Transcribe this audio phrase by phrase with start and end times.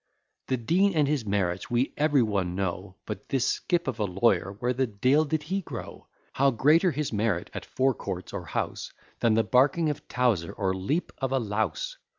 [0.47, 4.55] The Dean and his merits we every one know, But this skip of a lawyer,
[4.57, 6.07] where the de'il did he grow?
[6.33, 10.73] How greater his merit at Four Courts or House, Than the barking of Towzer, or
[10.73, 11.97] leap of a louse!